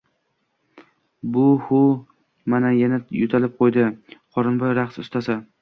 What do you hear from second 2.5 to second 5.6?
mana yana yo`talib qo`ydi qorinboy raqs ustasi